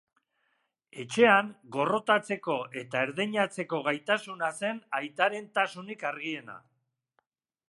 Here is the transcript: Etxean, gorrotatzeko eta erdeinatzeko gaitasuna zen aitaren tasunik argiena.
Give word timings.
Etxean, 1.03 1.51
gorrotatzeko 1.75 2.57
eta 2.83 3.05
erdeinatzeko 3.09 3.83
gaitasuna 3.91 4.53
zen 4.65 4.83
aitaren 5.03 5.51
tasunik 5.61 6.11
argiena. 6.15 6.63